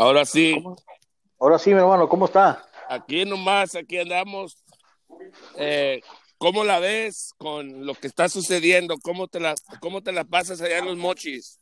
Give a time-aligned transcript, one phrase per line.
[0.00, 0.64] Ahora sí.
[1.38, 2.64] Ahora sí, mi hermano, ¿cómo está?
[2.88, 4.56] Aquí nomás, aquí andamos.
[5.56, 6.00] Eh,
[6.38, 8.94] ¿Cómo la ves con lo que está sucediendo?
[9.02, 11.60] ¿Cómo te la, cómo te la pasas allá en los mochis?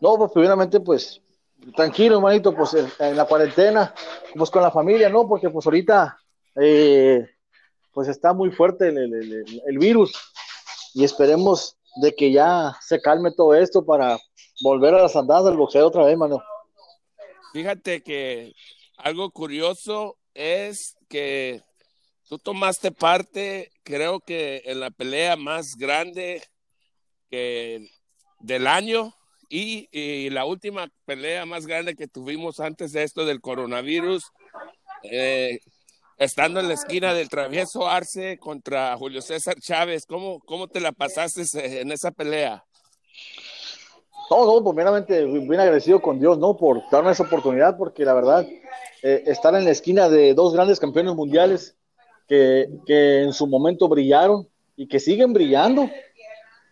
[0.00, 1.22] No, pues primeramente, pues,
[1.76, 3.94] tranquilo, hermanito, pues en, la cuarentena,
[4.34, 5.28] pues con la familia, ¿no?
[5.28, 6.18] Porque pues ahorita,
[6.60, 7.24] eh,
[7.92, 10.12] pues está muy fuerte el, el virus
[10.92, 14.18] y esperemos de que ya se calme todo esto para
[14.60, 16.42] volver a las andadas del boxeo otra vez, mano.
[17.56, 18.52] Fíjate que
[18.98, 21.62] algo curioso es que
[22.28, 26.42] tú tomaste parte, creo que en la pelea más grande
[27.30, 27.88] que
[28.40, 29.14] del año
[29.48, 34.24] y, la última pelea más grande que tuvimos antes de esto del coronavirus,
[35.04, 35.60] eh,
[36.18, 40.04] estando en la esquina del travieso Arce contra Julio César Chávez.
[40.04, 41.46] ¿Cómo, cómo te la pasaste
[41.80, 42.66] en esa pelea?
[44.30, 46.56] No, no, primeramente bien agradecido con Dios, ¿no?
[46.56, 48.46] Por darme esa oportunidad, porque la verdad,
[49.02, 51.76] eh, estar en la esquina de dos grandes campeones mundiales
[52.26, 55.88] que, que en su momento brillaron y que siguen brillando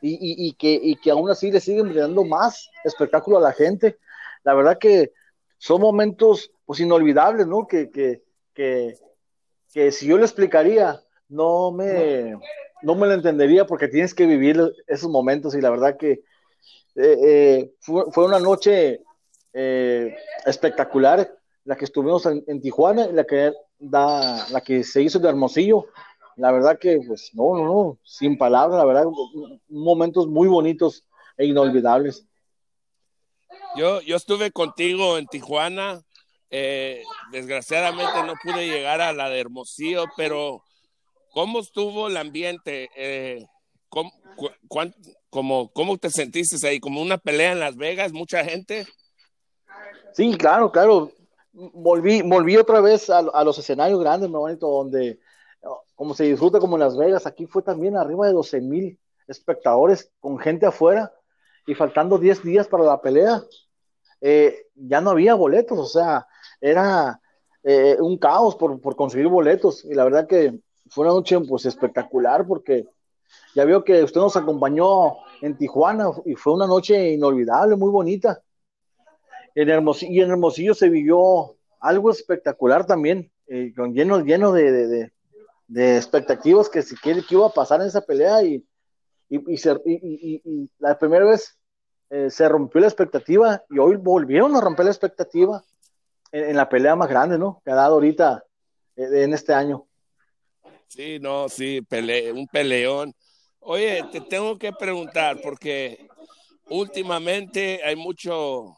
[0.03, 3.99] y, y, que, y que aún así le siguen brindando más espectáculo a la gente.
[4.43, 5.13] La verdad que
[5.59, 7.67] son momentos pues inolvidables, ¿no?
[7.67, 8.97] Que, que, que,
[9.73, 12.37] que si yo le explicaría, no me,
[12.83, 16.21] no me lo entendería porque tienes que vivir esos momentos y la verdad que
[16.97, 19.03] eh, eh, fue, una noche
[19.53, 25.19] eh, espectacular la que estuvimos en, Tijuana y la que, da, la que se hizo
[25.19, 25.87] de Hermosillo.
[26.37, 29.07] La verdad que, pues, no, no, no, sin palabras, la verdad,
[29.69, 31.05] momentos muy bonitos
[31.37, 32.27] e inolvidables.
[33.77, 36.03] Yo, yo estuve contigo en Tijuana,
[37.33, 40.63] desgraciadamente no pude llegar a la de Hermosillo, pero
[41.33, 42.91] ¿cómo estuvo el ambiente?
[43.95, 44.13] ¿Cómo,
[45.31, 46.81] como, ¿Cómo te sentiste ahí?
[46.81, 48.13] ¿Como una pelea en Las Vegas?
[48.13, 48.87] ¿Mucha gente?
[50.13, 51.13] Sí, claro, claro.
[51.53, 55.21] Volví, volví otra vez a, los escenarios grandes, mi bonito, donde
[55.95, 60.11] como se disfruta como en Las Vegas, aquí fue también arriba de 12 mil espectadores
[60.19, 61.13] con gente afuera
[61.67, 63.43] y faltando 10 días para la pelea,
[64.21, 66.27] eh, ya no había boletos, o sea,
[66.61, 67.21] era
[67.63, 71.65] eh, un caos por, por, conseguir boletos y la verdad que fue una noche pues
[71.65, 72.87] espectacular porque
[73.55, 78.43] ya veo que usted nos acompañó en Tijuana y fue una noche inolvidable, muy bonita.
[79.55, 85.13] En Hermosillo, y en Hermosillo se vivió algo espectacular también, eh, con lleno, lleno de,
[85.69, 88.65] expectativas que si quiere que iba a pasar en esa pelea y,
[89.29, 91.57] y, la primera vez
[92.11, 95.63] eh, se rompió la expectativa y hoy volvieron a romper la expectativa
[96.33, 97.63] en, la pelea más grande, ¿no?
[97.65, 98.45] Que ha dado ahorita
[98.97, 99.87] eh, en este año.
[100.89, 101.79] Sí, no, sí,
[102.35, 103.15] un peleón.
[103.67, 106.07] Oye, te tengo que preguntar porque
[106.69, 108.77] últimamente hay mucho,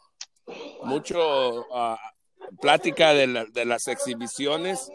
[0.84, 1.98] mucho ah,
[2.60, 4.88] plática de, de, las exhibiciones.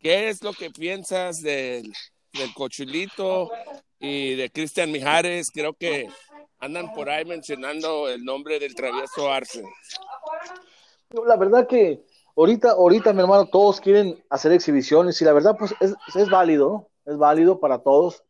[0.00, 1.92] ¿Qué es lo que piensas del,
[2.32, 3.48] del Cochulito
[4.00, 5.52] y de Cristian Mijares?
[5.52, 6.08] Creo que
[6.58, 9.62] andan por ahí mencionando el nombre del travieso Arce.
[11.26, 12.02] La verdad que
[12.34, 16.68] ahorita, ahorita, mi hermano, todos quieren hacer exhibiciones y la verdad, pues es, es válido,
[16.68, 16.88] ¿no?
[17.04, 18.24] Es válido para todos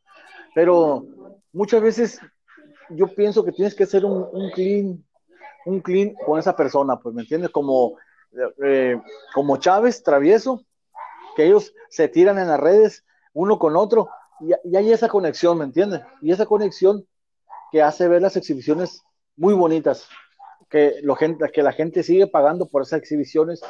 [0.55, 1.05] pero
[1.53, 2.21] muchas veces
[2.91, 5.05] yo pienso que tienes que hacer un, clean,
[5.67, 7.51] un clean con esa persona, pues, ¿me entiendes?
[7.51, 7.97] Como,
[8.65, 9.01] eh,
[9.35, 10.65] como Chávez, travieso,
[11.37, 14.09] que ellos se tiran en las redes uno con otro
[14.41, 16.03] y, hay esa conexión, ¿me entiendes?
[16.21, 17.07] Y esa conexión
[17.71, 19.03] que hace ver las exhibiciones
[19.37, 20.09] muy bonitas,
[20.69, 23.63] que, lo que la gente sigue pagando por esas exhibiciones.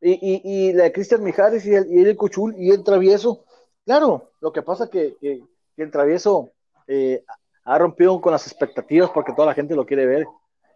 [0.00, 3.43] Y, y, y la de Cristian Mijares y el, y el Cuchul y el Travieso,
[3.84, 5.42] Claro, lo que pasa que, que,
[5.76, 6.52] el travieso
[6.86, 7.22] eh,
[7.64, 10.26] ha rompido con las expectativas porque toda la gente lo quiere ver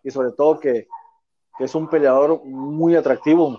[0.02, 0.86] y sobre todo que,
[1.58, 3.58] es un peleador muy atractivo.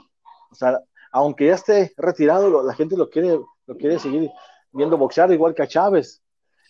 [0.49, 0.79] O sea,
[1.11, 4.31] aunque ya esté retirado, la gente lo quiere, lo quiere seguir
[4.71, 6.21] viendo boxear igual que a Chávez.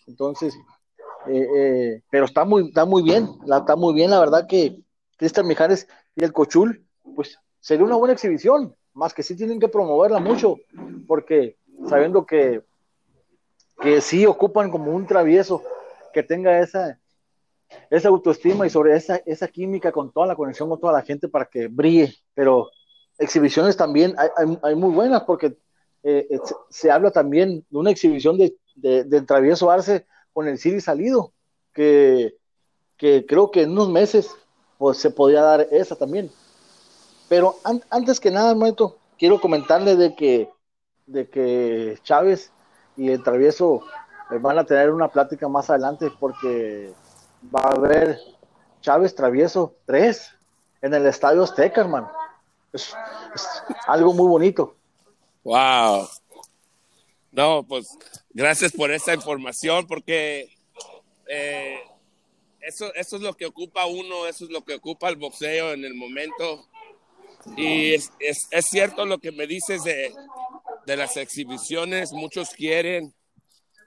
[0.08, 0.56] Entonces,
[1.28, 4.82] eh, eh, pero está muy, está muy bien, la, está muy bien, la verdad que
[5.16, 6.84] Cristian Mijares y el Cochul,
[7.14, 10.56] pues sería una buena exhibición, más que sí tienen que promoverla mucho,
[11.06, 11.58] porque
[11.88, 12.64] sabiendo que
[13.80, 15.62] que sí ocupan como un travieso,
[16.12, 16.98] que tenga esa,
[17.88, 21.28] esa autoestima y sobre esa, esa química con toda la conexión con toda la gente
[21.28, 22.70] para que brille, pero
[23.18, 24.28] exhibiciones también hay,
[24.62, 25.56] hay, muy buenas porque
[26.02, 26.38] eh, eh,
[26.68, 31.32] se, habla también de una exhibición de, de, travieso Arce con el Ciri salido,
[31.72, 32.36] que,
[32.96, 34.30] que, creo que en unos meses
[34.78, 36.30] pues, se podía dar esa también.
[37.28, 37.56] Pero
[37.90, 40.50] antes que nada, momento, quiero comentarle de que,
[41.06, 42.50] de que Chávez
[43.00, 43.82] y el travieso
[44.30, 46.92] eh, van a tener una plática más adelante porque
[47.54, 48.20] va a haber
[48.82, 50.30] Chávez Travieso 3
[50.82, 52.12] en el Estadio Azteca, hermano.
[52.74, 52.94] Es,
[53.86, 54.76] algo muy bonito.
[55.44, 56.06] Wow.
[57.32, 57.86] No, pues
[58.34, 60.54] gracias por esa información, porque
[61.26, 61.78] eh,
[62.60, 65.94] eso, es lo que ocupa uno, eso es lo que ocupa el boxeo en el
[65.94, 66.66] momento.
[67.56, 68.10] Y es,
[68.68, 70.12] cierto lo que me dices de,
[70.90, 73.14] de, las exhibiciones, muchos quieren.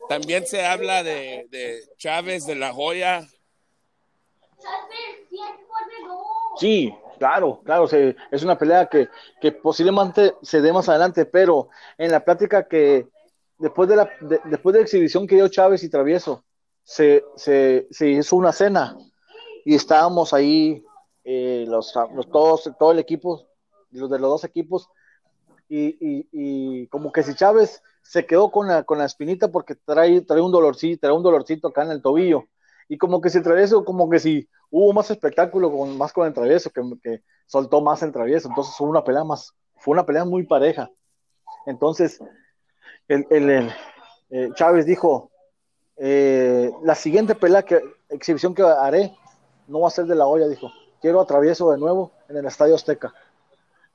[0.09, 3.27] También se habla de, de Chávez de la Joya.
[6.57, 7.87] Sí, claro, claro,
[8.31, 9.09] es una pelea que,
[9.41, 13.07] que, posiblemente se dé más adelante, pero en la plática que
[13.57, 14.09] después de la,
[14.45, 16.45] después de exhibición que dio Chávez y Travieso,
[16.83, 18.97] se, se, se hizo una cena
[19.65, 20.83] y estábamos ahí
[21.23, 23.47] eh, los, los, todos, todo el equipo,
[23.91, 24.89] los de los dos equipos,
[25.75, 30.41] y, como que si Chávez se quedó con la, con la espinita porque trae, trae
[30.41, 32.45] un dolorcito, trae un dolorcito acá en el tobillo,
[32.89, 36.27] y como que si el travieso, como que si hubo más espectáculo con, más con
[36.27, 40.05] el travieso, que, que soltó más el travieso, entonces fue una pelea más, fue una
[40.05, 40.89] pelea muy pareja.
[41.65, 42.19] Entonces,
[43.07, 43.71] el, el,
[44.29, 45.31] eh, Chávez dijo,
[45.97, 49.15] eh, la siguiente pelea, que, exhibición que haré,
[49.67, 50.71] no va a ser de la olla, dijo,
[51.01, 53.13] quiero atravieso de nuevo en el Estadio Azteca.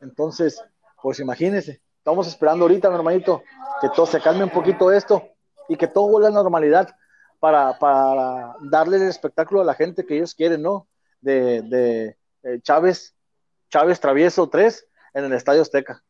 [0.00, 0.62] Entonces,
[1.03, 3.43] pues imagínense, estamos esperando ahorita, mi hermanito,
[3.81, 5.29] que todo se calme un poquito esto
[5.69, 6.89] y que todo vuelva a la normalidad
[7.39, 10.89] para, para darle el espectáculo a la gente que ellos quieren, ¿no?
[11.21, 13.15] De, de eh, Chávez,
[13.71, 16.03] Chávez Travieso 3 en el Estadio Azteca.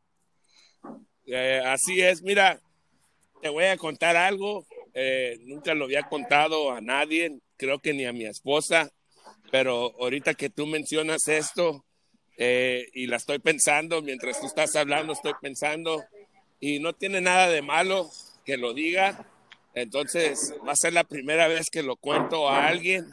[1.26, 2.58] Eh, así es, mira,
[3.42, 8.06] te voy a contar algo, eh, nunca lo había contado a nadie, creo que ni
[8.06, 8.90] a mi esposa,
[9.50, 11.84] pero ahorita que tú mencionas esto
[12.38, 16.04] y la estoy pensando, mientras tú estás hablando, estoy pensando,
[16.60, 18.10] y no tiene nada de malo
[18.44, 19.26] que lo diga,
[19.74, 23.10] entonces, va a ser la primera vez que lo cuento a alguien.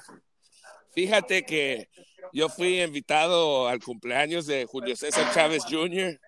[0.93, 1.89] Fíjate que
[2.33, 6.19] yo fui invitado al cumpleaños de Julio César Chávez Jr.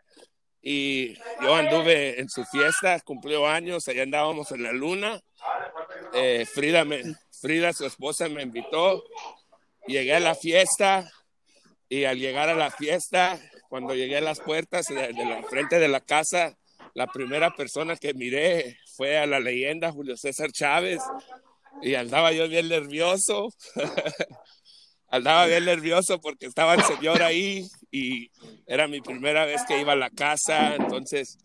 [0.62, 5.20] y yo anduve en su fiesta, cumplió años, allá andábamos en la luna.
[6.14, 6.86] Eh, Frida,
[7.32, 9.04] Frida, su esposa, me invitó.
[9.88, 11.10] Llegué a la fiesta
[11.90, 13.40] y al llegar a la fiesta,
[13.70, 16.58] cuando llegué a las puertas de, de la frente de la casa,
[16.94, 21.00] la primera persona que miré fue a la leyenda Julio César Chávez
[21.82, 23.50] y andaba yo bien nervioso.
[25.10, 28.30] andaba bien nervioso porque estaba el señor ahí y
[28.66, 31.38] era mi primera vez que iba a la casa, entonces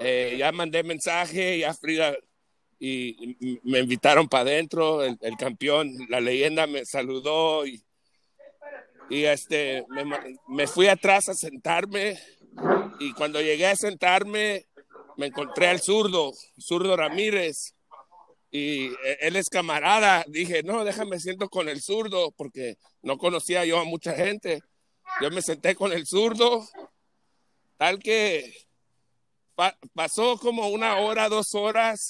[0.00, 2.14] eh, ya mandé mensaje, ya Frida
[2.78, 7.82] y, me invitaron para adentro, el, campeón, la leyenda me saludó y,
[9.10, 10.04] y este, me,
[10.48, 12.18] me, fui atrás a sentarme
[12.98, 14.66] y cuando llegué a sentarme
[15.16, 17.74] me encontré al zurdo, zurdo Ramírez,
[18.54, 20.24] y e, él es camarada.
[20.28, 24.62] Dije, no, déjame siento con el zurdo, porque no conocía yo a mucha gente.
[25.20, 26.66] Yo me senté con el zurdo,
[27.76, 28.54] tal que
[29.92, 32.08] pasó como una hora, dos horas,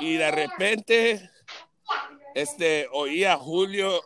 [0.00, 1.30] y de repente
[2.34, 4.02] este, oí a Julio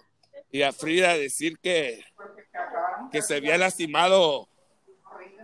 [0.50, 2.04] y a Frida decir que,
[3.12, 4.48] que se había lastimado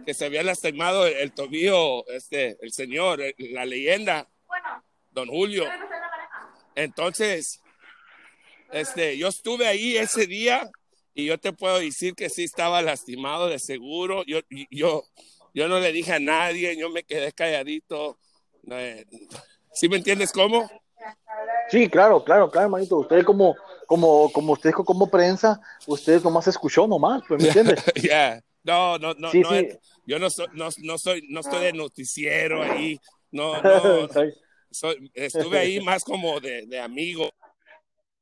[0.05, 4.29] que se había lastimado el, tobillo, este, el señor, la leyenda,
[5.11, 5.65] don Julio.
[6.75, 7.61] Entonces,
[8.73, 10.71] este, yo estuve ahí ese día
[11.15, 14.25] y yo te puedo decir que sí estaba lastimado de seguro.
[14.25, 14.41] Yo,
[14.71, 15.05] yo,
[15.55, 18.19] yo no le dije a nadie, yo me quedé calladito.
[18.71, 19.05] Eh,
[19.73, 20.71] ¿Sí me entiendes cómo?
[21.73, 22.99] Sí, claro, claro, claro, hermanito.
[22.99, 27.83] Usted como, como, como usted dijo como prensa, usted nomás escuchó nomás, pues, ¿me entiendes?
[27.95, 28.45] Ya.
[28.63, 29.51] No, no, no, no
[30.07, 33.01] yo no, soy, no, no, soy, no estoy de noticiero ahí,
[33.31, 34.07] no, no,
[34.71, 37.31] soy, estuve ahí más como de, de amigo.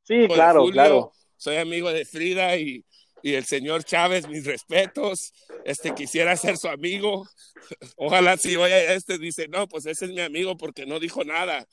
[0.04, 1.12] Sí, claro, claro.
[1.36, 2.84] Soy amigo de Frida y,
[3.20, 5.32] y el señor Chávez, mis respetos.
[5.64, 7.26] Este quisiera ser su amigo.
[7.96, 11.66] Ojalá si oye este dice, no, pues ese es mi amigo porque no dijo nada.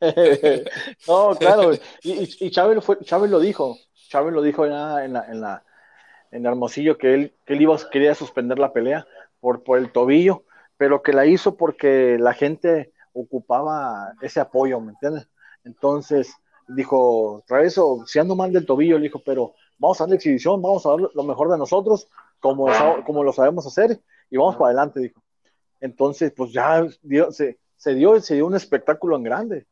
[1.08, 1.72] no, claro.
[2.02, 3.76] Y, y Chávez, fue, Chávez lo dijo.
[4.08, 5.64] Chávez lo dijo ya en la, en la,
[6.30, 9.06] en Hermosillo que él, que él iba, quería suspender la pelea
[9.40, 10.44] por, por el tobillo,
[10.76, 15.28] pero que la hizo porque la gente ocupaba ese apoyo, ¿me entiendes?
[15.64, 16.34] Entonces
[16.68, 20.62] dijo, eso, si ando mal del tobillo, le dijo, pero vamos a dar la exhibición,
[20.62, 22.08] vamos a dar lo mejor de nosotros,
[22.40, 22.68] como,
[23.04, 24.00] como lo sabemos hacer,
[24.30, 25.22] y vamos para adelante, dijo.
[25.80, 26.86] Entonces, pues ya
[27.30, 29.66] se, se, dio, se dio un espectáculo en grande.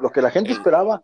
[0.00, 1.02] Lo que la gente esperaba,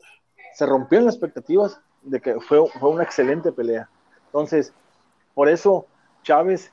[0.55, 3.89] se rompieron las expectativas de que fue, fue una excelente pelea.
[4.27, 4.73] Entonces,
[5.35, 5.87] por eso
[6.23, 6.73] Chávez,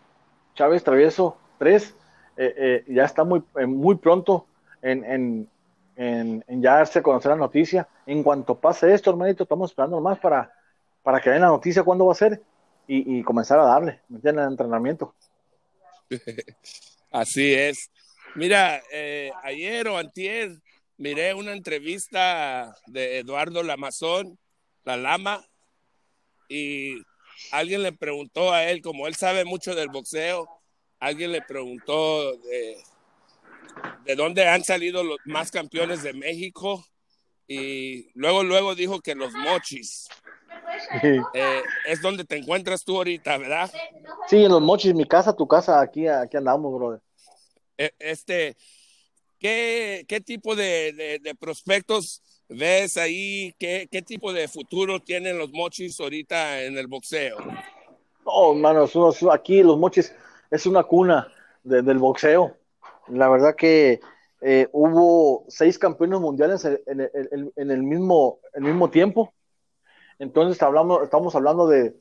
[0.56, 1.96] Chávez Travieso 3,
[2.38, 4.46] eh, eh, ya está muy, eh, muy pronto
[4.82, 5.50] en, en,
[5.96, 7.88] en, ya darse a conocer la noticia.
[8.06, 10.52] En cuanto pase esto, hermanito, estamos esperando más para,
[11.04, 12.42] para que den la noticia cuándo va a ser.
[12.88, 14.46] y, comenzar a darle, ¿me entienden?
[14.46, 15.16] El entrenamiento.
[17.12, 17.90] Así es.
[18.36, 20.52] Mira, eh, ayer o antier
[21.02, 24.38] miré una entrevista de Eduardo Lamazón,
[24.84, 25.44] la Lama,
[26.48, 27.02] y
[27.52, 30.48] alguien le preguntó a él, como él sabe mucho del boxeo,
[31.00, 32.78] alguien le preguntó de,
[34.06, 36.86] de dónde han salido los más campeones de México
[37.48, 40.08] y luego, luego dijo que los mochis.
[41.34, 43.72] Eh, es donde te encuentras tú ahorita, ¿verdad?
[44.28, 47.02] Sí, en los mochis, mi casa, tu casa, aquí, aquí andamos, brother.
[47.76, 48.56] E, este,
[49.42, 53.54] ¿qué, qué tipo de, de, prospectos ves ahí?
[53.60, 57.38] ¿Qué, ¿Qué tipo de futuro tienen los mochis ahorita en el boxeo?
[58.26, 58.96] No, hermanos,
[59.32, 60.16] aquí los mochis
[60.52, 61.28] es una cuna
[61.64, 62.56] del boxeo.
[63.08, 64.00] La verdad que
[64.42, 67.02] eh, hubo seis campeones mundiales en,
[67.56, 69.34] el, mismo, el mismo tiempo.
[70.20, 71.96] Entonces hablamos, estamos hablando de,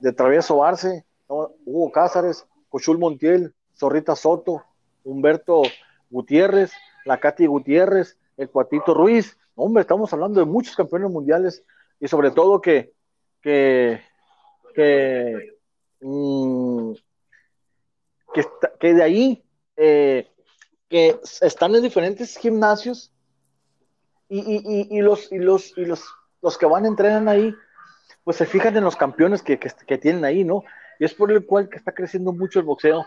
[0.00, 4.62] de Travieso Arce, Hugo Cázares, Cochul Montiel, Zorrita Soto,
[5.04, 5.62] Humberto
[6.12, 6.72] Gutiérrez,
[7.04, 9.36] la Katy Gutiérrez, el Cuatito Ruiz.
[9.56, 11.64] Hombre, estamos hablando de muchos campeones mundiales
[11.98, 12.92] y sobre todo que,
[13.40, 14.00] que,
[14.74, 15.58] que,
[16.00, 16.92] mm,
[18.78, 19.44] que, de ahí,
[19.76, 20.28] eh,
[20.88, 23.12] que están en diferentes gimnasios
[24.28, 26.04] y, los, y, los, y los
[26.42, 27.54] los que van a entrenar ahí,
[28.24, 29.56] pues se fijan en los campeones que,
[29.98, 30.64] tienen ahí, ¿no?
[30.98, 33.06] Y es por el cual que está creciendo mucho el boxeo.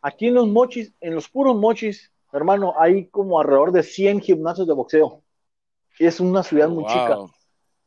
[0.00, 4.66] Aquí en los mochis, en los puros mochis, hermano, hay como alrededor de 100 gimnasios
[4.66, 5.22] de boxeo.
[5.98, 7.18] Y es una ciudad muy chica.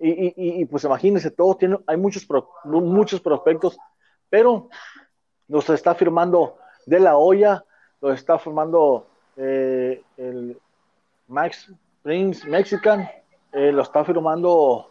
[0.04, 2.28] Y, pues imagínense, todos tienen, hay muchos,
[2.66, 3.78] muchos prospectos,
[4.30, 4.70] pero
[5.48, 6.58] los está firmando
[6.88, 7.64] De La Hoya,
[8.00, 9.06] los está firmando
[9.38, 10.60] eh, el
[11.28, 11.72] Max
[12.02, 13.08] Prince Mexican,
[13.52, 14.90] eh, lo está firmando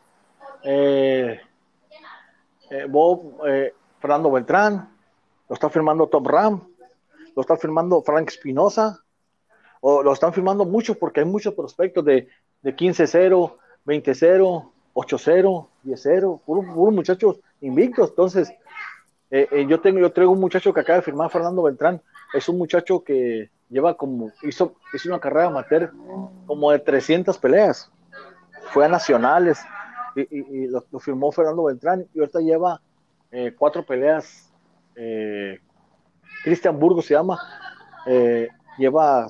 [0.63, 1.41] eh,
[2.89, 3.43] Bob
[3.99, 4.97] Fernando Beltrán,
[5.49, 6.63] lo está firmando Top Ram,
[7.35, 9.03] lo está firmando Frank Espinosa,
[9.81, 12.29] o lo están firmando muchos porque hay muchos prospectos de,
[12.63, 13.57] de 15-0,
[13.87, 18.11] 20-0, 8-0, 10-0, puros muchachos invictos.
[18.11, 18.53] Entonces,
[19.69, 22.03] yo tengo, yo traigo un muchacho que acaba de firmar Fernando Beltrán,
[22.35, 25.93] es un muchacho que lleva como, hizo, hizo una carrera amateur
[26.47, 27.91] como de 300 peleas
[28.71, 29.61] fue a nacionales
[30.17, 32.81] y, lo, firmó Fernando Beltrán y ahorita lleva
[33.31, 34.53] eh, cuatro peleas.
[34.97, 35.61] Eh,
[36.43, 37.39] Cristian Burgos se llama.
[38.07, 38.49] Eh,
[38.81, 39.29] lleva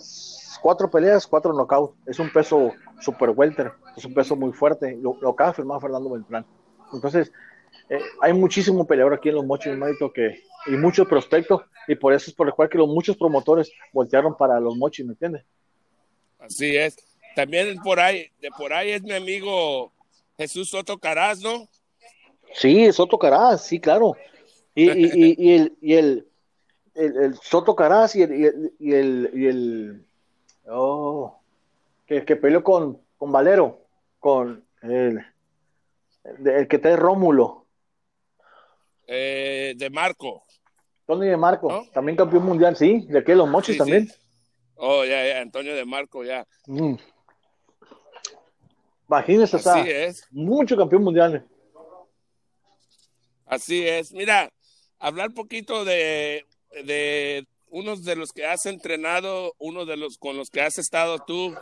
[0.63, 1.95] cuatro peleas, cuatro knockouts.
[2.07, 4.97] Es un peso super welter, es un peso muy fuerte.
[5.03, 6.47] Lo, acaba de firmar Fernando Beltrán.
[6.93, 7.33] Entonces,
[8.21, 12.31] hay muchísimo peleador aquí en los mochos, mérito que y muchos prospectos y por eso
[12.31, 15.45] es por el cual que los muchos promotores voltearon para los mochis, ¿me entiendes?
[16.39, 16.97] Así es.
[17.35, 19.93] También por ahí, de por ahí es mi amigo
[20.37, 21.69] Jesús Soto Caraz, ¿no?
[22.55, 24.17] Sí, Soto Caraz, sí, claro.
[24.75, 26.30] Y, y, y, el, y el,
[26.95, 30.07] el, Soto Caraz y el, y el, y el,
[30.69, 31.41] oh,
[32.07, 33.87] que, que peleó con, con Valero,
[34.19, 35.25] con el,
[36.45, 37.67] el, que está de Rómulo.
[39.07, 40.45] Eh, de Marco.
[41.07, 44.09] Tony de Marco, también campeón mundial, sí, de aquí los mochis también.
[44.77, 46.47] Oh, ya, ya, Antonio de Marco, ya.
[46.67, 46.95] Mm.
[49.09, 50.25] Imagínese, Así es.
[50.31, 51.45] mucho campeón mundial.
[53.45, 54.13] Así es.
[54.13, 54.53] Mira,
[55.01, 56.47] hablar poquito de,
[56.85, 61.19] de unos de los que has entrenado, uno de los con los que has estado
[61.21, 61.55] tú.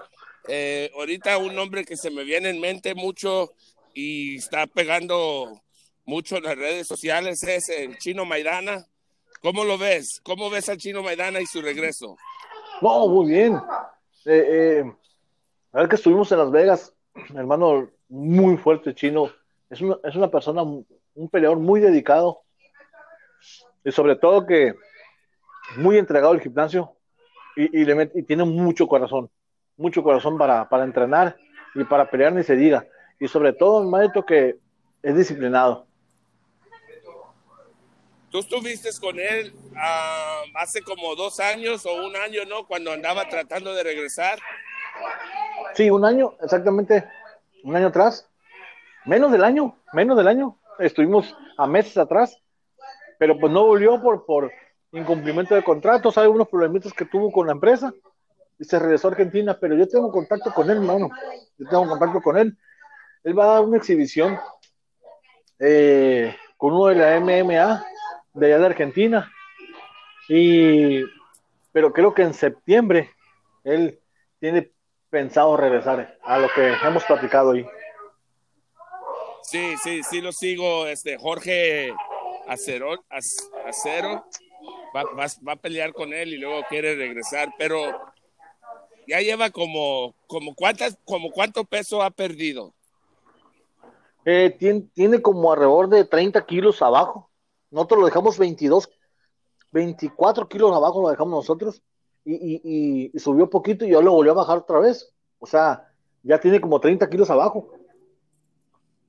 [0.48, 3.52] Eh, ahorita un nombre que se me viene en mente mucho
[3.94, 5.60] y está pegando
[6.04, 8.86] mucho en las redes sociales es el Chino Maidana.
[9.42, 10.20] ¿Cómo lo ves?
[10.24, 12.16] ¿Cómo ves al Chino Maidana y su regreso?
[12.80, 13.56] No, muy bien.
[14.24, 14.92] Eh, eh,
[15.72, 16.92] a ver que estuvimos en Las Vegas
[17.34, 19.30] hermano muy fuerte chino.
[19.70, 22.42] Es una, es una persona, un peleador muy dedicado.
[23.84, 24.74] Y sobre todo que
[25.76, 26.94] muy entregado al gimnasio
[27.56, 29.30] y, le y tiene mucho corazón,
[29.76, 31.36] mucho corazón para, para, entrenar
[31.74, 32.86] y para pelear ni se diga.
[33.18, 34.56] Y sobre todo, el maestro que
[35.02, 35.86] es disciplinado.
[38.30, 42.66] Tú estuviste con él ah, hace como dos años o un año, ¿no?
[42.66, 44.38] Cuando andaba tratando de regresar.
[45.74, 47.08] Sí, un año, exactamente,
[47.64, 48.28] un año atrás.
[49.06, 50.58] Menos del año, menos del año.
[50.78, 52.38] Estuvimos a meses atrás,
[53.18, 54.52] pero pues no volvió por, por
[54.92, 57.92] incumplimiento de contratos, hay unos problemitas que tuvo con la empresa
[58.58, 61.10] y se regresó a Argentina, pero yo tengo contacto con él, hermano.
[61.58, 62.56] Yo tengo contacto con él.
[63.22, 64.38] Él va a dar una exhibición
[65.58, 67.84] eh, con uno de la MMA
[68.34, 69.30] de allá de Argentina.
[70.28, 71.02] Y,
[71.72, 73.10] pero creo que en septiembre
[73.64, 74.00] él
[74.40, 74.72] tiene
[75.10, 77.66] pensado regresar a lo que hemos platicado hoy.
[79.42, 81.92] Sí, sí, sí lo sigo, este Jorge
[82.46, 82.98] a cero,
[85.04, 87.80] va, a pelear con él y luego quiere regresar, pero
[89.06, 92.74] ya lleva como, como, cuántas, como cuánto peso ha perdido.
[94.24, 97.30] Eh, tiene, tiene, como alrededor de 30 kilos abajo.
[97.70, 98.90] Nosotros lo dejamos 22,
[99.72, 101.82] 24 kilos abajo lo dejamos nosotros
[102.24, 105.12] y, y, y subió poquito y yo lo volvió a bajar otra vez.
[105.38, 105.88] O sea,
[106.22, 107.72] ya tiene como 30 kilos abajo.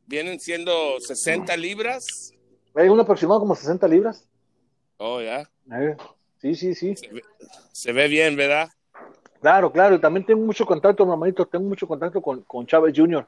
[0.05, 2.34] Vienen siendo 60 libras.
[2.75, 4.27] Hay un aproximado como 60 libras.
[4.98, 5.50] Oh, ya.
[6.39, 6.95] Sí, sí, sí.
[7.71, 8.69] Se ve, bien, ¿verdad?
[9.41, 9.95] Claro, claro.
[9.95, 11.45] Y también tengo mucho contacto, mamadito.
[11.45, 13.27] Tengo mucho contacto con, con Chávez Jr.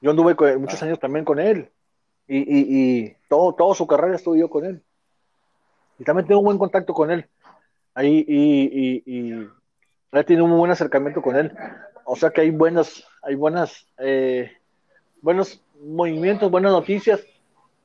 [0.00, 0.86] Yo anduve muchos ah.
[0.86, 1.70] años también con él.
[2.28, 2.66] Y, y,
[3.04, 4.82] y todo, toda su carrera estuve yo con él.
[5.98, 7.26] Y también tengo un buen contacto con él.
[7.94, 9.48] Ahí, y, y, y
[10.12, 11.52] he tenido un buen acercamiento con él.
[12.04, 14.52] O sea que hay buenas, hay buenas, eh,
[15.20, 17.24] buenos movimientos, buenas noticias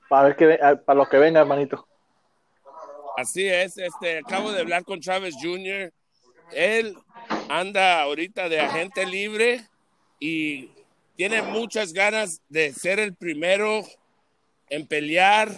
[0.10, 1.88] para, ver que, para lo que venga, hermanito.
[3.18, 5.92] Así es, este, acabo de hablar con Chávez Jr.
[6.52, 6.96] Él
[7.50, 9.62] anda ahorita de agente libre
[10.20, 10.70] y
[11.16, 13.84] tiene muchas ganas de ser el primero
[14.70, 15.50] en pelear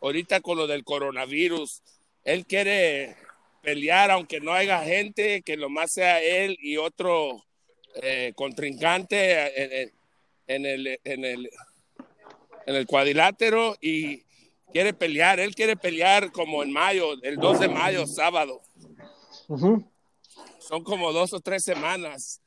[0.00, 1.82] ahorita con lo del coronavirus.
[2.24, 3.14] Él quiere
[3.60, 7.44] pelear aunque no haya gente, que lo más sea él y otro
[7.96, 9.92] eh, contrincante
[10.46, 11.50] en, el, en, el,
[12.64, 14.24] en el cuadrilátero y
[14.72, 15.40] quiere pelear.
[15.40, 18.60] Él quiere pelear como en mayo, el 2 de mayo, sábado.
[20.58, 22.40] Son como dos o tres semanas.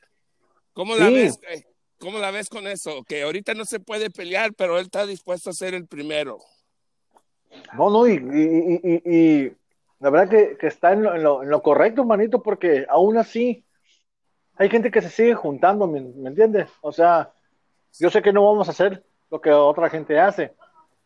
[0.74, 1.40] ¿Cómo la ves?
[1.50, 1.64] Eh,
[2.00, 3.04] ¿Cómo la ves con eso?
[3.04, 6.40] Que ahorita no se puede pelear, pero él está dispuesto a ser el primero.
[7.78, 8.16] No, no, y,
[9.06, 9.56] y,
[10.00, 13.64] la verdad que, que está en lo, en, lo, correcto, manito, porque aún así
[14.56, 16.70] hay gente que se sigue juntando, ¿me, entiendes?
[16.82, 17.32] O sea,
[18.00, 20.54] yo sé que no vamos a hacer lo que otra gente hace,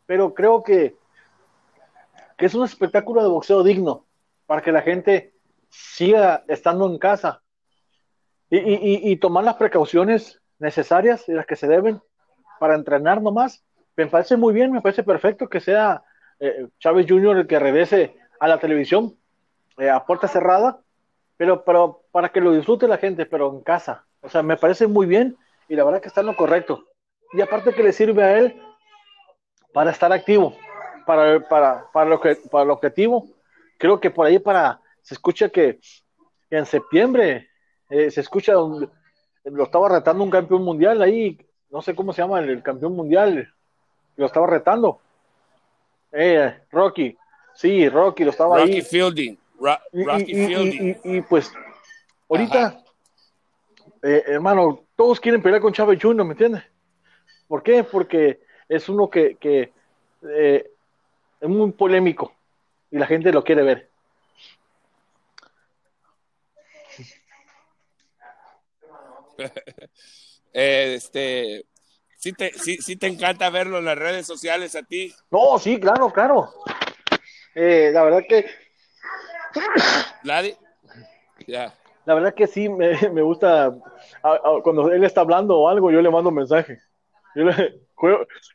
[0.05, 0.95] pero creo que,
[2.38, 4.06] que es un espectáculo de boxeo digno
[4.46, 5.33] para que la gente
[5.70, 7.42] siga estando en casa
[8.50, 12.01] y, y, tomar las precauciones necesarias y las que se deben
[12.61, 13.66] para entrenar nomás.
[13.98, 16.03] Me parece muy bien, me parece perfecto que sea
[16.40, 17.40] eh, Chávez Jr.
[17.40, 19.18] el que regrese a la televisión
[19.77, 20.79] eh, a puerta cerrada
[21.38, 24.05] pero, pero para que lo disfrute la gente, pero en casa.
[24.22, 25.38] O sea, me parece muy bien
[25.70, 26.85] y la verdad que está en lo correcto.
[27.31, 28.61] Y aparte que le sirve a él
[29.72, 30.55] para estar activo,
[31.07, 33.27] para, para, para, lo, que, para el objetivo.
[33.79, 35.79] Creo que por ahí para, se escucha que,
[36.50, 37.50] en septiembre
[37.89, 38.87] eh, se escucha donde
[39.43, 41.37] lo estaba retando un campeón mundial ahí,
[41.70, 43.53] no sé cómo se llama el, campeón mundial,
[44.15, 45.00] lo estaba retando.
[46.11, 47.17] Eh, Rocky,
[47.53, 49.37] sí, Rocky lo estaba Rocky Fielding
[51.03, 51.51] y, pues,
[52.29, 52.83] ahorita,
[54.03, 56.63] eh, hermano, todos quieren pelear con Chávez Jr., ¿me entiendes?
[57.48, 57.83] ¿Por qué?
[57.83, 59.72] Porque es uno que, que
[60.29, 60.72] eh,
[61.39, 62.33] es muy polémico
[62.91, 63.89] y la gente lo quiere ver.
[70.53, 71.65] este,
[72.17, 75.13] ¿sí te, sí, sí te encanta verlo en las redes sociales a ti?
[75.29, 76.50] No, sí, claro, claro.
[77.53, 78.45] Eh, la verdad que
[82.05, 83.75] la verdad que sí, me, gusta.
[84.63, 86.79] cuando él está hablando o algo, yo le mando mensaje.
[87.35, 87.86] Yo le,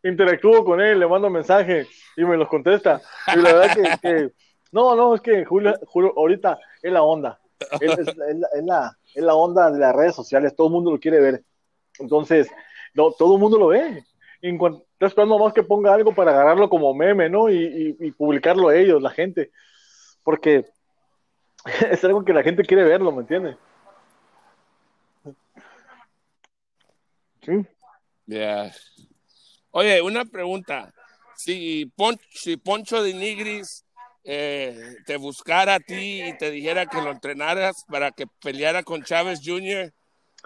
[0.02, 3.00] interactúo con él, le mando mensaje y me los contesta.
[3.34, 4.32] Y la verdad que,
[4.72, 5.78] no, no, es que Julio,
[6.16, 7.40] ahorita es la onda.
[7.80, 8.16] Es,
[8.64, 11.44] la, es, la, onda de las redes sociales, todo el mundo lo quiere ver.
[11.98, 12.48] Entonces,
[12.94, 14.04] todo el mundo lo ve.
[14.40, 17.48] En cuanto, está esperando más que ponga algo para agarrarlo como meme, ¿no?
[17.48, 19.52] Y, y, y publicarlo ellos, la gente.
[20.24, 20.64] Porque
[21.90, 23.56] es algo que la gente quiere verlo, ¿me entiendes?
[27.42, 27.66] Sí.
[29.72, 30.92] Oye, una pregunta.
[31.36, 31.90] Si,
[32.62, 33.84] Poncho de Nigris
[34.22, 39.02] eh, te buscara a ti y te dijera que lo entrenaras para que peleara con
[39.02, 39.92] Chávez Jr.,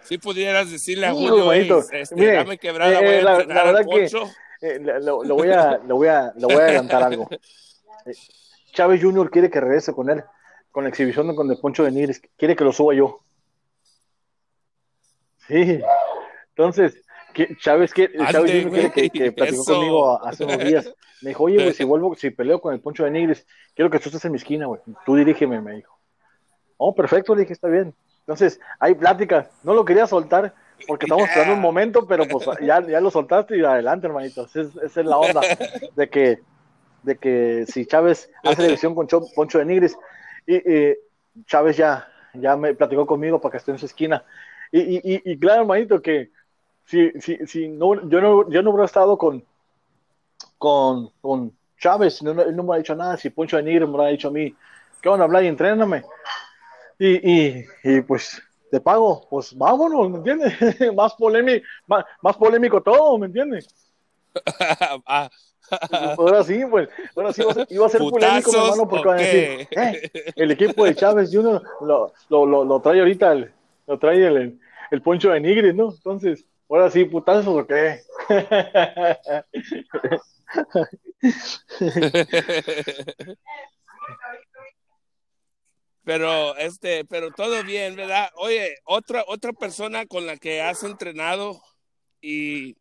[0.03, 3.83] si pudieras decirle a Julio, este, Mire, dame quebrada, voy a eh, la, entrenar la
[3.83, 4.25] Poncho.
[4.61, 7.29] Eh, lo, voy a, lo, voy a, lo voy a adelantar algo.
[8.73, 9.31] Chávez Jr.
[9.31, 10.23] quiere que regrese con él
[10.77, 13.23] con la exhibición con el Poncho de Nigris, quiere que lo suba yo.
[15.49, 15.81] Sí,
[16.51, 17.03] entonces,
[17.59, 20.95] Chávez, que, Chávez que, que platicó conmigo hace unos días.
[21.23, 23.99] Me dijo, oye, güey, si vuelvo, si peleo con el Poncho de Nigris, quiero que
[23.99, 24.81] tú estés en mi esquina, güey.
[25.05, 25.99] Tú dirígeme, me dijo.
[26.77, 27.95] Oh, perfecto, le dije, está bien.
[28.21, 29.51] Entonces, hay plática.
[29.63, 30.55] No lo quería soltar
[30.87, 34.47] porque estamos esperando un momento, pero pues ya, ya lo soltaste y adelante, hermanito.
[34.47, 35.41] Esa es, la onda
[35.95, 36.41] de que,
[37.03, 39.97] de que si Chávez hace la edición con Poncho de Nigris,
[40.47, 40.95] y,
[41.47, 44.25] Chávez ya, ya me platicó conmigo para que esté en su esquina.
[44.73, 46.31] Y, y, y claro, hermanito, que
[46.87, 49.45] si, si, si no, yo, no, yo no hubiera estado con,
[50.59, 53.99] con, con, Chávez, no, él no me ha dicho nada, si Poncho de Nigre me
[53.99, 54.55] lo ha dicho a mí,
[55.03, 56.05] ¿qué onda, hablar y entréname?
[56.99, 60.55] Y, y, y pues te pago, pues vámonos, ¿me entiendes?
[60.95, 63.69] más, polémico, más, más, polémico todo, ¿me entiendes?
[65.07, 65.29] ah.
[66.17, 69.69] ahora sí, pues, ahora sí iba a ser, polémico, mi hermano, porque van a decir,
[69.71, 73.53] eh, el equipo de Chávez Junior lo, lo, lo, lo trae ahorita, el,
[73.87, 74.59] lo trae el,
[74.91, 75.91] el, poncho de Nigris, ¿no?
[75.91, 78.01] Entonces, ahora sí, putazos o qué.
[86.05, 88.31] pero este, pero todo bien, ¿verdad?
[88.37, 91.61] Oye, otra otra persona con la que has entrenado
[92.21, 92.77] y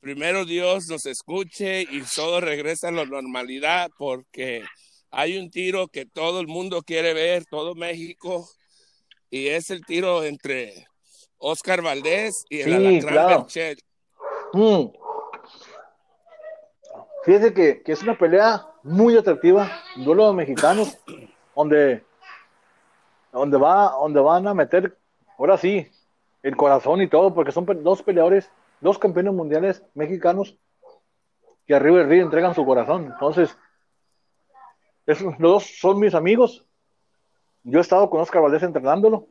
[0.00, 4.62] primero Dios nos escuche y todo regresa a la normalidad porque
[5.10, 8.48] hay un tiro que todo el mundo quiere ver, todo México,
[9.30, 10.86] y es el tiro entre
[11.46, 13.46] Oscar Valdés y el sí, claro.
[14.54, 14.84] mm.
[17.24, 20.98] Fíjese que, que, es una pelea muy atractiva, duelo de mexicanos,
[21.54, 22.04] donde,
[23.32, 24.96] donde, va, donde van a meter,
[25.38, 25.90] ahora sí,
[26.42, 30.58] el corazón y todo, porque son dos peleadores dos campeones mundiales mexicanos
[31.66, 33.06] que arriba del río entregan su corazón.
[33.06, 33.56] Entonces,
[35.06, 36.66] los dos son mis amigos.
[37.62, 39.26] Yo he estado con Oscar Valdés entrenándolo.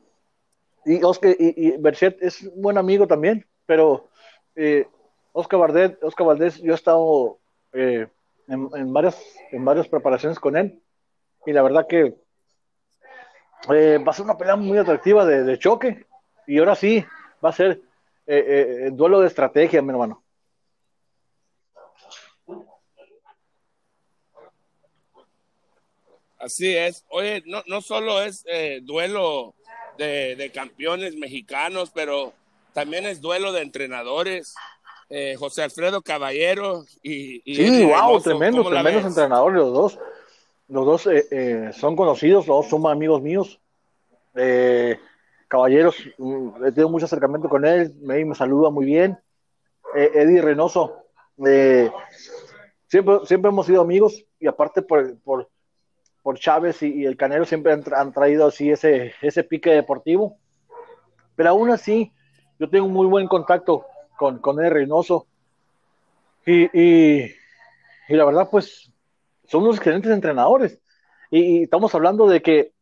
[0.85, 4.09] Y Oscar y, Berchet es un buen amigo también, pero
[4.55, 4.87] eh,
[5.31, 7.39] Oscar, Valdés, Oscar Valdés, yo he estado
[7.71, 8.07] eh,
[8.47, 10.81] en, varias, preparaciones con él.
[11.45, 12.15] Y la verdad que
[13.69, 16.05] eh, va a ser una pelea muy atractiva de, choque.
[16.47, 17.03] Y ahora sí,
[17.43, 17.81] va a ser
[18.91, 20.23] duelo de estrategia, mi hermano.
[26.37, 27.05] Así es.
[27.09, 28.43] Oye, no, no solo es
[28.81, 29.55] duelo
[29.97, 32.33] de, campeones mexicanos, pero
[32.73, 34.55] también es duelo de entrenadores.
[35.37, 37.39] José Alfredo Caballero y...
[37.45, 39.99] sí, wow, tremendos, tremendos entrenadores los dos.
[40.67, 43.59] Los dos son conocidos, los dos son amigos míos.
[44.35, 44.99] Eh,
[45.47, 49.19] Caballeros, mm, he tenido mucho acercamiento con él, me, me saluda muy bien.
[49.95, 51.03] Eh, Eddie Reynoso,
[51.45, 51.91] eh,
[52.87, 55.47] siempre, siempre hemos sido amigos y aparte por, por,
[56.23, 60.37] por Chávez y, el Canelo siempre han, traído así ese, ese pique deportivo.
[61.35, 62.11] Pero aún así,
[62.57, 63.85] yo tengo muy buen contacto
[64.17, 65.27] con, con Eddie Reynoso.
[66.45, 67.35] Y, y,
[68.09, 68.91] la verdad, pues,
[69.45, 70.79] son unos excelentes entrenadores.
[71.29, 72.73] y estamos hablando de que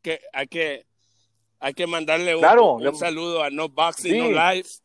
[0.00, 0.86] que, hay que,
[1.60, 4.80] hay que mandarle un, un saludo a No Boxing No Life.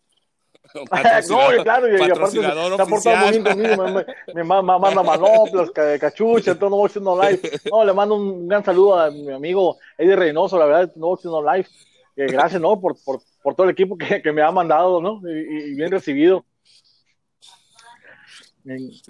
[0.73, 3.87] no, claro, y, aparte se, ha portado muy bien conmigo,
[4.33, 7.59] me, me, manda manoplas, cachucha, todo No Boxing No Life.
[7.71, 11.31] No, le mando un gran saludo a mi amigo Eddie Reynoso, la verdad, No Boxing
[11.31, 11.69] No Life.
[12.15, 12.79] Eh, gracias, ¿no?
[12.79, 15.21] Por, por, por, todo el equipo que, que me ha mandado, ¿no?
[15.27, 16.45] Y, y bien recibido.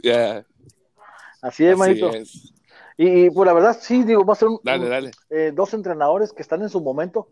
[0.01, 0.45] Yeah.
[1.41, 2.11] Así es, manito.
[2.97, 4.49] Y, pues la verdad, sí, digo, va a ser
[5.29, 7.29] eh, dos entrenadores que están en su momento.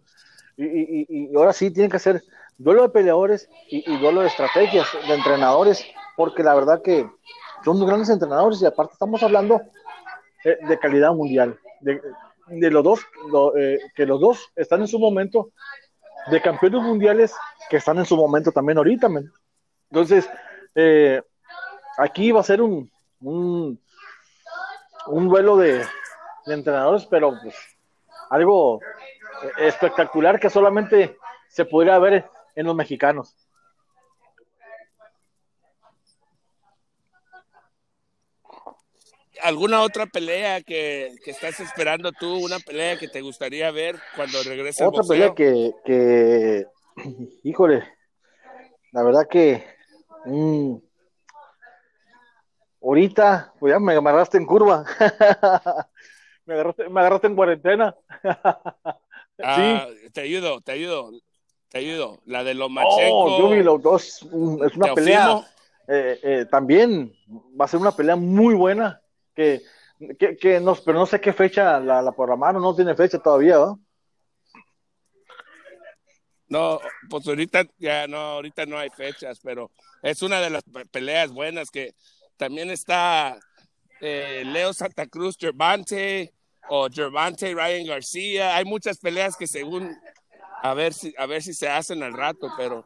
[0.64, 2.22] Y, ahora sí tienen que hacer
[2.58, 7.10] duelo de peleadores y, duelo de estrategias de entrenadores, porque la verdad que
[7.64, 9.62] son dos grandes entrenadores y aparte estamos hablando
[10.44, 11.58] eh, de calidad mundial.
[11.80, 13.00] De, los dos,
[13.58, 15.52] eh, que los dos están en su momento,
[16.30, 17.34] de campeones mundiales
[17.70, 19.08] que están en su momento también ahorita.
[19.90, 20.30] Entonces,
[21.98, 22.92] aquí va a ser un
[25.08, 25.84] un duelo de,
[26.48, 27.56] entrenadores, pero pues
[28.30, 28.80] algo
[29.58, 31.18] espectacular que solamente
[31.50, 33.36] se podría ver en los mexicanos.
[39.44, 42.46] ¿Alguna otra pelea que, estás esperando tú?
[42.46, 46.66] ¿Una pelea que te gustaría ver cuando regrese Otra pelea que, que,
[47.44, 47.84] híjole,
[48.92, 49.66] la verdad que
[50.26, 50.76] mm,
[52.84, 54.84] Ahorita, pues ya me agarraste en curva.
[56.46, 57.96] me, agarraste, me agarraste en cuarentena.
[59.44, 61.12] ah, te ayudo, te ayudo,
[61.70, 62.22] te ayudo.
[62.26, 63.36] La de Lomachenko.
[63.38, 65.48] Oh, los dos, mm, es una pelea.
[65.88, 67.14] Eh, eh, también
[67.60, 69.02] va a ser una pelea muy buena.
[69.36, 69.62] Que,
[70.20, 73.56] que, que no, pero no sé qué fecha la, la programaron, no tiene fecha todavía,
[73.56, 73.80] ¿no?
[76.52, 81.32] No, pues ahorita ya no, ahorita no hay fechas, pero es una de las peleas
[81.32, 81.96] buenas que
[82.36, 83.40] también está
[84.02, 86.34] eh, Leo Santa Cruz, Gervante,
[86.70, 88.56] o Gervante, Ryan García.
[88.56, 89.96] Hay muchas peleas que según
[90.64, 92.86] a ver si a ver si se hacen al rato, pero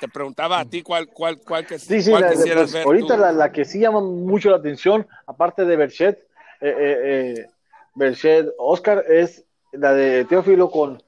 [0.00, 2.84] te preguntaba a ti cuál cuál cuál que sí, sí, quisieras pues, ver.
[2.84, 6.18] Ahorita la, que sí llama mucho la atención, aparte de Berchet,
[6.60, 6.74] eh,
[7.40, 7.46] eh,
[7.94, 11.02] Berchet Oscar es la de Teófilo con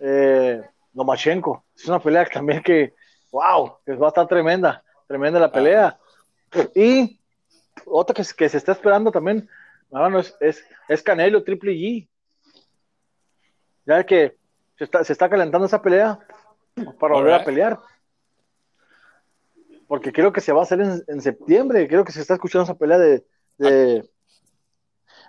[0.00, 0.62] eh,
[0.94, 1.64] Lomachenko.
[1.76, 2.94] Es una pelea también que,
[3.30, 5.98] wow, que va a estar tremenda, tremenda la pelea.
[6.74, 7.20] Y
[7.84, 9.48] otra que, que se está esperando también,
[9.90, 12.08] hermano, es, es, es Canelo, Triple G.
[13.86, 14.36] Ya que
[14.76, 16.18] se está, se está calentando esa pelea
[16.98, 17.78] para volver a pelear.
[19.86, 21.88] Porque creo que se va a hacer en, en septiembre.
[21.88, 24.10] Creo que se está escuchando esa pelea de, de,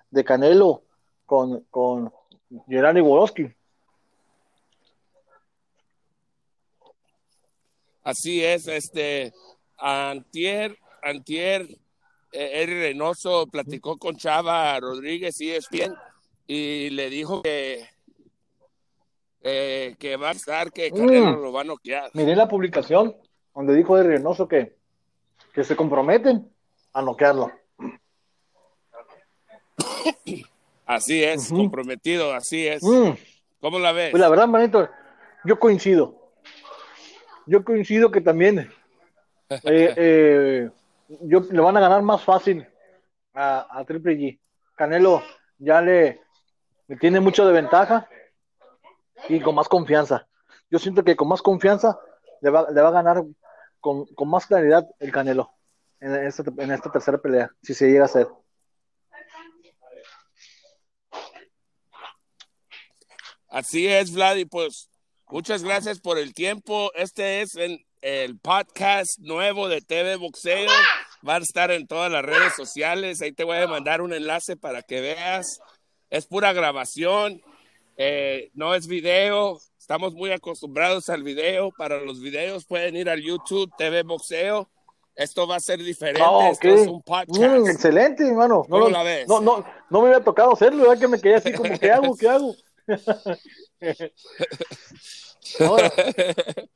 [0.09, 0.83] de Canelo
[1.25, 2.11] con, con
[2.67, 3.53] Gerani Wolowski.
[8.03, 9.33] Así es, este,
[9.77, 11.67] Antier, Antier,
[12.31, 15.93] Eri Reynoso platicó con Chava Rodríguez y es bien,
[16.47, 17.87] y le dijo que,
[19.41, 21.41] eh, que va a estar, que Canelo Mm.
[21.41, 22.11] lo va a noquear.
[22.13, 23.15] Miré la publicación
[23.55, 24.75] donde dijo Eri Reynoso que,
[25.53, 26.49] que se comprometen
[26.93, 27.51] a noquearlo.
[30.85, 31.57] Así es, Ujú.
[31.63, 32.81] comprometido, así es.
[32.83, 33.11] Mm.
[33.59, 34.11] ¿Cómo la ves?
[34.11, 34.89] Pues la verdad, manito,
[35.45, 36.33] yo coincido.
[37.45, 38.59] Yo coincido que también
[39.49, 40.69] eh, eh,
[41.21, 42.67] yo, le van a ganar más fácil
[43.33, 44.39] a, Triple G.
[44.75, 45.23] Canelo
[45.57, 46.21] ya le,
[46.99, 48.07] tiene mucho de ventaja
[49.27, 50.27] y con más confianza.
[50.69, 51.99] Yo siento que con más confianza
[52.41, 53.23] le va, le va a ganar
[53.79, 55.51] con, con más claridad el Canelo
[55.99, 58.27] en esta, en esta tercera pelea, si se llega a hacer.
[63.49, 64.89] Así es, Vlad, y pues
[65.27, 66.91] muchas gracias por el tiempo.
[66.93, 70.69] Este es en- el podcast nuevo de TV Boxeo.
[71.27, 73.21] Va a estar en todas las redes sociales.
[73.21, 75.59] Ahí te voy a mandar un enlace para que veas.
[76.09, 77.41] Es pura grabación,
[77.97, 79.59] eh, no es video.
[79.77, 81.71] Estamos muy acostumbrados al video.
[81.77, 84.69] Para los videos pueden ir al YouTube TV Boxeo.
[85.15, 86.21] Esto va a ser diferente.
[86.23, 86.73] Ah, Esto ok.
[86.75, 87.41] es un podcast.
[87.41, 88.63] Mm, excelente, hermano.
[88.69, 89.27] No, ¿Cómo lo- la ves?
[89.27, 90.99] No, no, no me había tocado hacerlo, ¿verdad?
[91.01, 92.15] Que me quedé así como, ¿qué hago?
[92.15, 92.55] ¿Qué hago?
[95.59, 95.91] Ahora,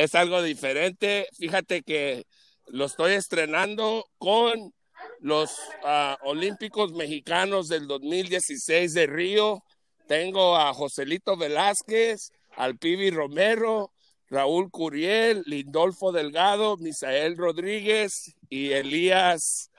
[0.00, 1.28] es algo diferente.
[1.36, 2.24] Fíjate que
[2.68, 4.72] lo estoy estrenando con
[5.18, 9.62] los ah, Olímpicos Mexicanos del 2016 de Río.
[10.08, 13.92] Tengo a Joselito Velázquez, al Pibi Romero,
[14.28, 19.70] Raúl Curiel, Lindolfo Delgado, Misael Rodríguez y Elías.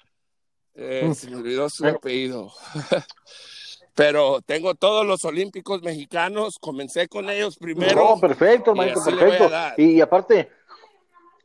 [0.76, 2.54] eh, se me olvidó su apellido.
[3.94, 6.58] Pero tengo todos los Olímpicos Mexicanos.
[6.60, 7.96] Comencé con ellos primero.
[7.96, 9.52] no, perfecto, y a perfecto.
[9.78, 10.50] Y, y aparte,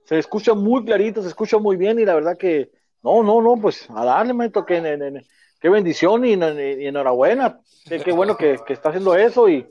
[0.04, 2.70] se escucha muy clarito, se escucha muy bien y la verdad que,
[3.02, 5.22] no, no, no, pues a darle, manito, que,
[5.60, 7.60] qué bendición y, y enhorabuena.
[7.84, 9.68] Qué, qué bueno que, que está haciendo eso y,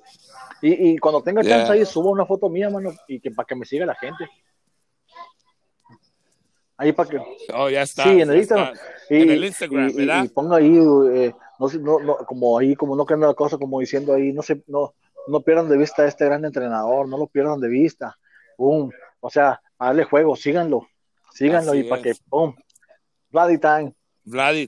[0.62, 3.66] y, cuando tenga chance ahí suba una foto mía, mano, y que para que me
[3.66, 4.28] siga la gente.
[6.78, 7.22] Ahí para que,
[7.54, 8.04] Oh, ya está.
[8.04, 8.74] Sí, en el Instagram.
[9.10, 10.24] Y, En el Instagram, ¿verdad?
[10.26, 10.78] y ponga ahí,
[11.14, 14.42] eh, no, no, no, como ahí, como no queda la cosa, como diciendo ahí, no
[14.42, 14.94] se, no,
[15.28, 18.18] no pierdan de vista a este gran entrenador, no lo pierdan de vista.
[18.58, 18.92] Boom.
[19.20, 20.88] O sea, darle juego, síganlo,
[21.34, 22.22] síganlo Así y para que, es.
[22.28, 22.56] boom,
[23.30, 23.94] bloody time.
[24.26, 24.68] Vladi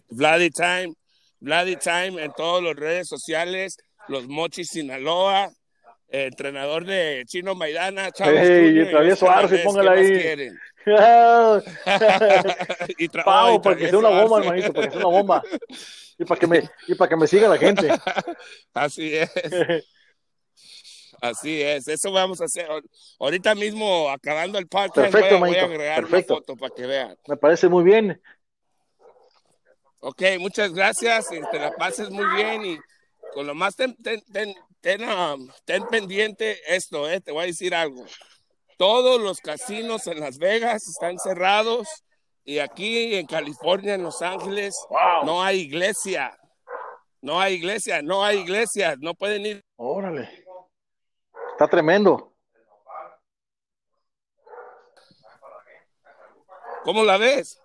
[0.52, 0.94] Time,
[1.40, 5.50] Vladi Time en todas las redes sociales, los Mochis Sinaloa,
[6.10, 10.52] eh, entrenador de Chino Maidana, Chávez y Travieso Arce, póngala ¿qué
[10.86, 11.02] más
[11.66, 12.94] ahí.
[12.98, 15.18] y tra- Pau, oh, y para que sea una bomba, hermanito, para que sea una
[15.18, 15.44] bomba.
[16.20, 17.88] Y para que me, y para que me siga la gente.
[18.74, 19.32] Así es,
[21.22, 21.88] así es.
[21.88, 22.68] Eso vamos a hacer.
[23.20, 26.34] Ahorita mismo, acabando el podcast, Perfecto, voy, a, voy a agregar perfecto.
[26.34, 27.18] una foto para que vean.
[27.28, 28.22] Me parece muy bien.
[30.00, 31.32] Ok, muchas gracias.
[31.32, 32.78] y te la pases muy bien y
[33.34, 37.48] con lo más ten, ten, ten, ten, um, ten pendiente esto, eh, te voy a
[37.48, 38.06] decir algo.
[38.78, 41.88] Todos los casinos en Las Vegas están cerrados
[42.48, 45.26] y aquí en California, en Los Ángeles, Wow.
[45.26, 46.36] no hay iglesia.
[47.22, 49.66] No hay iglesia, no hay iglesia, no pueden ir.
[49.76, 50.46] Órale.
[51.52, 52.34] Está tremendo.
[56.86, 57.62] ¿Cómo la ves?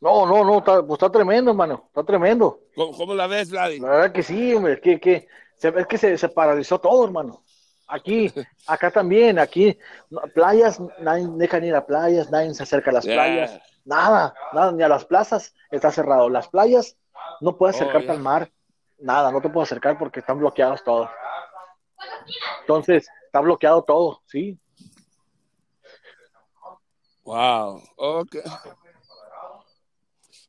[0.00, 1.84] No, no, no, está, pues está tremendo, hermano.
[1.88, 2.60] Está tremendo.
[2.76, 3.80] ¿Cómo, cómo la ves, Vladi?
[3.80, 7.42] La verdad que sí, hombre, que, que, se, es que se, se paralizó todo, hermano.
[7.88, 8.32] Aquí,
[8.66, 9.78] acá también, aquí,
[10.34, 13.14] playas, nadie deja ni ir a playas, nadie se acerca a las Yeah.
[13.16, 16.28] playas, nada, nada, ni a las plazas está cerrado.
[16.30, 16.96] Las playas
[17.40, 18.14] no puedes Oh, acercarte yeah.
[18.14, 18.50] al mar,
[18.98, 21.10] nada, no te puedes acercar porque están bloqueados todos.
[22.60, 24.58] Entonces, está bloqueado todo, sí.
[27.24, 28.36] Wow, ok.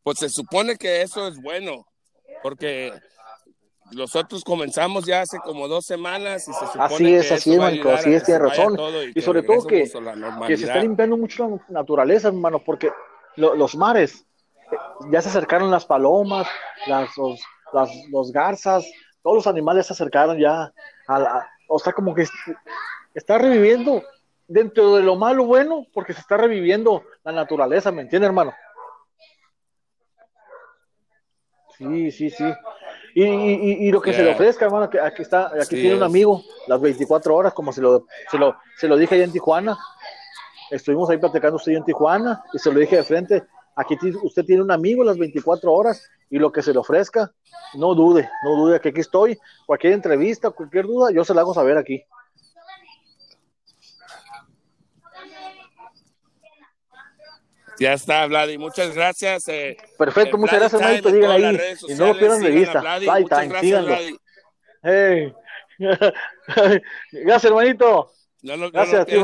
[0.04, 1.86] Pues se supone que eso es bueno,
[2.42, 2.94] porque
[3.92, 7.58] nosotros comenzamos ya hace como dos semanas y se supone Así es, que así es,
[7.94, 8.74] así es, tiene razón.
[9.16, 9.84] Y sobre todo que-
[10.48, 12.92] que se está limpiando mucho la naturaleza, hermano, porque
[13.36, 14.26] lo- los mares,
[14.72, 14.78] eh,
[15.12, 16.48] ya se acercaron las palomas,
[16.88, 17.40] las, los,
[17.74, 18.86] las, los garzas,
[19.22, 20.74] todos los animales se acercaron ya
[21.08, 22.34] a la, o sea, como que est-
[23.14, 24.02] está reviviendo
[24.48, 28.54] dentro de lo malo bueno, porque se está reviviendo la naturaleza, ¿me entiendes, hermano?
[31.78, 32.44] Sí, sí, sí.
[33.16, 36.04] Y, y, y lo que se le ofrezca, hermano, que aquí está, aquí tiene un
[36.04, 39.78] amigo, las 24 horas, como se lo, se lo, se lo dije allá en Tijuana.
[40.72, 43.44] Estuvimos ahí platicando usted en Tijuana y se lo dije de frente.
[43.76, 47.32] Aquí usted tiene un amigo las 24 horas y lo que se le ofrezca,
[47.76, 49.38] no dude, no dude que aquí estoy.
[49.68, 52.04] Cualquier entrevista, cualquier duda, yo se la hago saber aquí.
[57.80, 58.58] Ya está, Vladi.
[58.58, 59.48] Muchas gracias.
[59.48, 61.12] Eh, Perfecto, muchas gracias, hermanito.
[61.12, 61.60] Digan ahí.
[61.88, 62.82] Y no lo pierdan de vista.
[62.82, 63.98] Bye time, síganlo.
[64.82, 65.34] Hey.
[67.12, 68.12] gracias, hermanito.
[68.42, 69.22] gracias, tío.